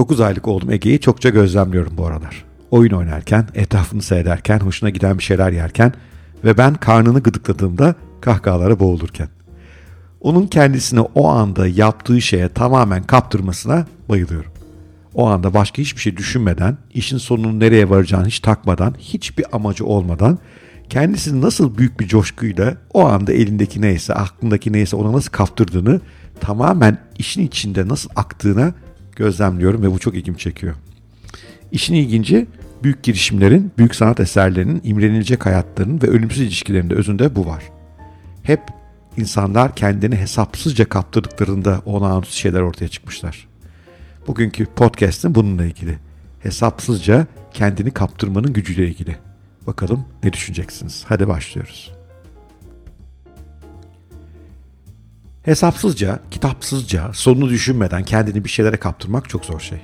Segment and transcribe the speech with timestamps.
[0.00, 2.44] 9 aylık oğlum Ege'yi çokça gözlemliyorum bu aralar.
[2.70, 5.92] Oyun oynarken, etrafını seyrederken, hoşuna giden bir şeyler yerken
[6.44, 9.28] ve ben karnını gıdıkladığımda kahkahalara boğulurken.
[10.20, 14.52] Onun kendisini o anda yaptığı şeye tamamen kaptırmasına bayılıyorum.
[15.14, 20.38] O anda başka hiçbir şey düşünmeden, işin sonunun nereye varacağını hiç takmadan, hiçbir amacı olmadan
[20.88, 26.00] kendisini nasıl büyük bir coşkuyla o anda elindeki neyse, aklındaki neyse ona nasıl kaptırdığını
[26.40, 28.74] tamamen işin içinde nasıl aktığına
[29.20, 30.74] gözlemliyorum ve bu çok ilgimi çekiyor.
[31.72, 32.46] İşin ilginci
[32.82, 37.64] büyük girişimlerin, büyük sanat eserlerinin, imrenilecek hayatlarının ve ölümsüz ilişkilerinde özünde bu var.
[38.42, 38.60] Hep
[39.16, 43.48] insanlar kendini hesapsızca kaptırdıklarında olağanüstü şeyler ortaya çıkmışlar.
[44.26, 45.98] Bugünkü podcast'ın bununla ilgili.
[46.42, 49.16] Hesapsızca kendini kaptırmanın gücüyle ilgili.
[49.66, 51.04] Bakalım ne düşüneceksiniz?
[51.08, 51.99] Hadi başlıyoruz.
[55.50, 59.78] Hesapsızca, kitapsızca, sonunu düşünmeden kendini bir şeylere kaptırmak çok zor şey.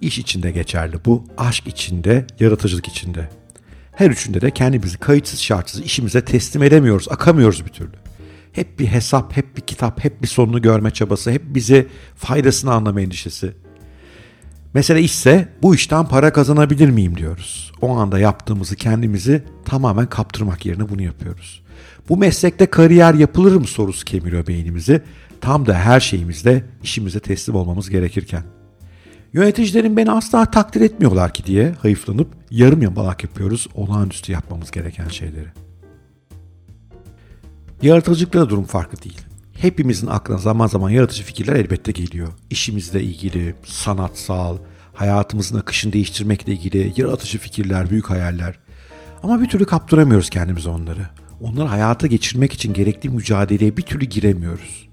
[0.00, 3.28] İş içinde geçerli bu, aşk içinde, yaratıcılık içinde.
[3.92, 7.96] Her üçünde de kendimizi kayıtsız şartsız işimize teslim edemiyoruz, akamıyoruz bir türlü.
[8.52, 11.86] Hep bir hesap, hep bir kitap, hep bir sonunu görme çabası, hep bize
[12.16, 13.54] faydasını anlama endişesi.
[14.74, 17.72] Mesele işse bu işten para kazanabilir miyim diyoruz.
[17.80, 21.62] O anda yaptığımızı kendimizi tamamen kaptırmak yerine bunu yapıyoruz.
[22.08, 25.02] Bu meslekte kariyer yapılır mı sorusu kemiriyor beynimizi.
[25.40, 28.42] Tam da her şeyimizde işimize teslim olmamız gerekirken.
[29.32, 35.48] Yöneticilerin beni asla takdir etmiyorlar ki diye hayıflanıp yarım yamalak yapıyoruz olağanüstü yapmamız gereken şeyleri.
[37.82, 39.20] Yaratıcılıkta da durum farklı değil.
[39.64, 42.28] Hepimizin aklına zaman zaman yaratıcı fikirler elbette geliyor.
[42.50, 44.58] İşimizle ilgili, sanatsal,
[44.92, 48.58] hayatımızın akışını değiştirmekle ilgili yaratıcı fikirler, büyük hayaller.
[49.22, 51.08] Ama bir türlü kaptıramıyoruz kendimize onları.
[51.40, 54.88] Onları hayata geçirmek için gerekli mücadeleye bir türlü giremiyoruz.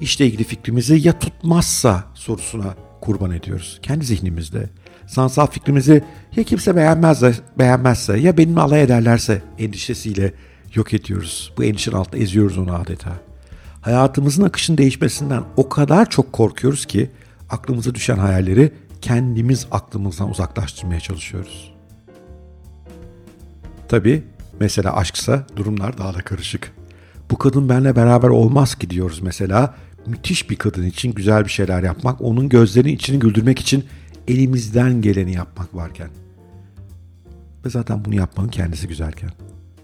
[0.00, 3.78] İşle ilgili fikrimizi ya tutmazsa sorusuna kurban ediyoruz.
[3.82, 4.70] Kendi zihnimizde.
[5.06, 6.04] Sanatsal fikrimizi
[6.36, 10.34] ya kimse beğenmezse, beğenmezse ya benimle alay ederlerse endişesiyle
[10.74, 11.52] yok ediyoruz.
[11.56, 13.27] Bu endişenin altında eziyoruz onu adeta.
[13.80, 17.10] Hayatımızın akışının değişmesinden o kadar çok korkuyoruz ki
[17.50, 18.72] aklımıza düşen hayalleri
[19.02, 21.74] kendimiz aklımızdan uzaklaştırmaya çalışıyoruz.
[23.88, 24.22] Tabi
[24.60, 26.72] mesela aşksa durumlar daha da karışık.
[27.30, 29.74] Bu kadın benimle beraber olmaz ki diyoruz mesela.
[30.06, 33.84] Müthiş bir kadın için güzel bir şeyler yapmak, onun gözlerinin içini güldürmek için
[34.28, 36.08] elimizden geleni yapmak varken.
[37.64, 39.30] Ve zaten bunu yapmanın kendisi güzelken.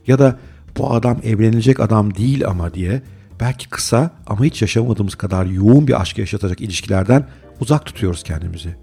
[0.06, 0.38] Ya da
[0.78, 3.02] bu adam evlenilecek adam değil ama diye
[3.44, 7.28] belki kısa ama hiç yaşamadığımız kadar yoğun bir aşk yaşatacak ilişkilerden
[7.60, 8.76] uzak tutuyoruz kendimizi.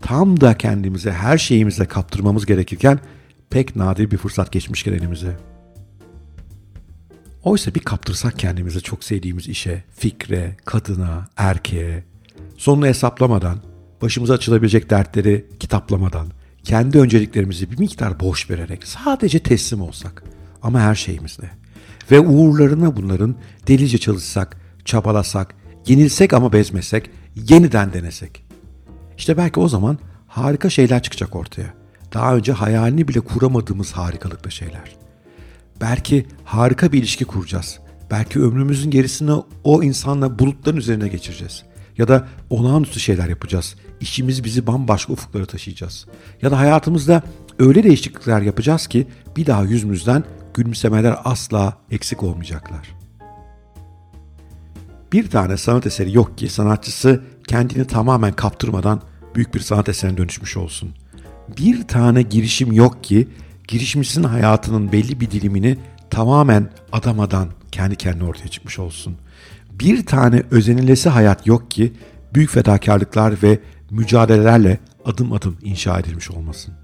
[0.00, 2.98] Tam da kendimize her şeyimize kaptırmamız gerekirken
[3.50, 5.36] pek nadir bir fırsat geçmişken elimize.
[7.42, 12.04] Oysa bir kaptırsak kendimize çok sevdiğimiz işe, fikre, kadına, erkeğe,
[12.56, 13.58] sonunu hesaplamadan,
[14.02, 16.26] başımıza açılabilecek dertleri kitaplamadan,
[16.64, 20.24] kendi önceliklerimizi bir miktar boş vererek sadece teslim olsak
[20.62, 21.63] ama her şeyimizle
[22.10, 23.34] ve uğurlarına bunların
[23.68, 25.54] delice çalışsak, çabalasak,
[25.86, 28.44] yenilsek ama bezmesek, yeniden denesek.
[29.18, 31.74] İşte belki o zaman harika şeyler çıkacak ortaya.
[32.14, 34.96] Daha önce hayalini bile kuramadığımız harikalıklı şeyler.
[35.80, 37.78] Belki harika bir ilişki kuracağız.
[38.10, 39.32] Belki ömrümüzün gerisini
[39.64, 41.62] o insanla bulutların üzerine geçireceğiz.
[41.98, 43.74] Ya da olağanüstü şeyler yapacağız.
[44.00, 46.06] İşimiz bizi bambaşka ufuklara taşıyacağız.
[46.42, 47.22] Ya da hayatımızda
[47.58, 52.94] öyle değişiklikler yapacağız ki bir daha yüzümüzden gülümsemeler asla eksik olmayacaklar.
[55.12, 59.02] Bir tane sanat eseri yok ki sanatçısı kendini tamamen kaptırmadan
[59.34, 60.94] büyük bir sanat eserine dönüşmüş olsun.
[61.58, 63.28] Bir tane girişim yok ki
[63.68, 65.78] girişimcisinin hayatının belli bir dilimini
[66.10, 69.16] tamamen adamadan kendi kendine ortaya çıkmış olsun.
[69.70, 71.92] Bir tane özenilesi hayat yok ki
[72.34, 73.58] büyük fedakarlıklar ve
[73.90, 76.74] mücadelelerle adım adım inşa edilmiş olmasın.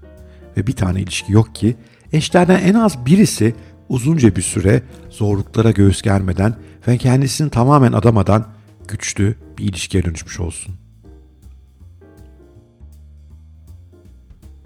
[0.57, 1.75] Ve bir tane ilişki yok ki
[2.13, 3.55] eşlerden en az birisi
[3.89, 6.55] uzunca bir süre zorluklara göğüs germeden
[6.87, 8.47] ve kendisini tamamen adamadan
[8.87, 10.75] güçlü bir ilişkiye dönüşmüş olsun.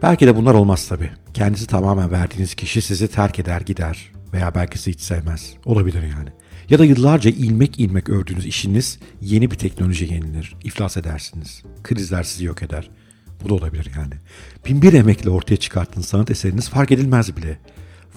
[0.02, 1.12] Belki de bunlar olmaz tabii.
[1.34, 5.54] Kendisi tamamen verdiğiniz kişi sizi terk eder gider veya belki sizi hiç sevmez.
[5.66, 6.30] Olabilir yani.
[6.70, 10.56] Ya da yıllarca ilmek ilmek ördüğünüz işiniz yeni bir teknoloji yenilir.
[10.64, 11.64] İflas edersiniz.
[11.84, 12.90] Krizler sizi yok eder.
[13.44, 14.14] Bu da olabilir yani.
[14.66, 17.58] Bin bir emekle ortaya çıkarttığınız sanat eseriniz fark edilmez bile.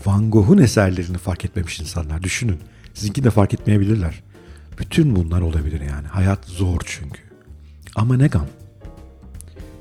[0.06, 2.22] Van Gogh'un eserlerini fark etmemiş insanlar.
[2.22, 2.58] Düşünün.
[2.94, 4.22] Sizinki de fark etmeyebilirler.
[4.78, 6.06] Bütün bunlar olabilir yani.
[6.06, 7.20] Hayat zor çünkü.
[7.96, 8.46] Ama ne gam?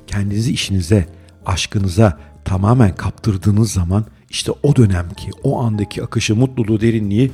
[0.07, 1.07] Kendinizi işinize,
[1.45, 7.31] aşkınıza tamamen kaptırdığınız zaman işte o dönemki, o andaki akışı, mutluluğu, derinliği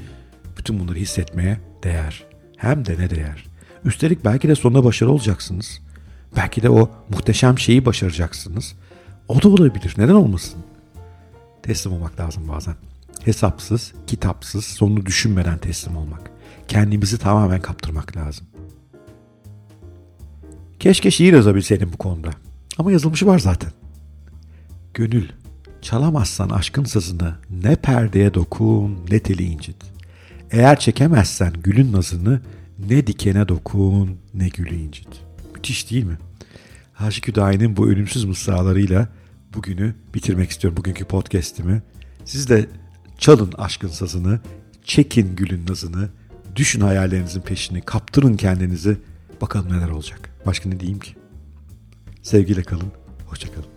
[0.57, 2.23] bütün bunları hissetmeye değer.
[2.57, 3.45] Hem de ne değer.
[3.85, 5.81] Üstelik belki de sonunda başarılı olacaksınız.
[6.35, 8.75] Belki de o muhteşem şeyi başaracaksınız.
[9.27, 9.95] O da olabilir.
[9.97, 10.59] Neden olmasın?
[11.63, 12.75] Teslim olmak lazım bazen.
[13.25, 16.31] Hesapsız, kitapsız, sonunu düşünmeden teslim olmak.
[16.67, 18.47] Kendimizi tamamen kaptırmak lazım.
[20.79, 22.29] Keşke şiir yazabilseydim bu konuda.
[22.77, 23.71] Ama yazılmışı var zaten.
[24.93, 25.29] Gönül,
[25.81, 29.77] çalamazsan aşkın sazını ne perdeye dokun ne teli incit.
[30.51, 32.41] Eğer çekemezsen gülün nazını
[32.89, 35.07] ne dikene dokun ne gülü incit.
[35.63, 36.17] Müthiş değil mi?
[36.93, 39.07] Haşik Hüdayi'nin bu ölümsüz mısralarıyla
[39.53, 40.77] bugünü bitirmek istiyorum.
[40.77, 41.81] Bugünkü podcast'imi.
[42.25, 42.69] Siz de
[43.17, 44.39] çalın aşkın sazını,
[44.83, 46.09] çekin gülün nazını,
[46.55, 48.97] düşün hayallerinizin peşini, kaptırın kendinizi.
[49.41, 50.29] Bakalım neler olacak.
[50.45, 51.15] Başka ne diyeyim ki?
[52.21, 52.91] Sevgiyle kalın,
[53.27, 53.72] hoşçakalın.